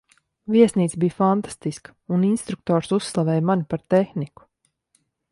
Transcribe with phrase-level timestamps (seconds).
[0.53, 4.49] Viesnīca bija fantastiska, un instruktors uzslavēja mani par tehniku.